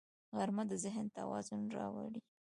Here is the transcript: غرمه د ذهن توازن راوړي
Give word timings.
غرمه 0.37 0.63
د 0.71 0.73
ذهن 0.83 1.05
توازن 1.17 1.61
راوړي 1.77 2.21